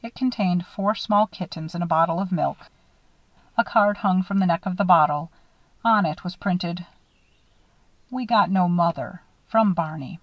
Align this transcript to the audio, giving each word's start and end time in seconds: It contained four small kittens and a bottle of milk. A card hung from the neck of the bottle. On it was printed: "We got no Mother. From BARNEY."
It 0.00 0.14
contained 0.14 0.64
four 0.64 0.94
small 0.94 1.26
kittens 1.26 1.74
and 1.74 1.84
a 1.84 1.86
bottle 1.86 2.18
of 2.18 2.32
milk. 2.32 2.70
A 3.58 3.62
card 3.62 3.98
hung 3.98 4.22
from 4.22 4.38
the 4.38 4.46
neck 4.46 4.64
of 4.64 4.78
the 4.78 4.86
bottle. 4.86 5.30
On 5.84 6.06
it 6.06 6.24
was 6.24 6.34
printed: 6.36 6.86
"We 8.10 8.24
got 8.24 8.48
no 8.50 8.70
Mother. 8.70 9.20
From 9.48 9.74
BARNEY." 9.74 10.18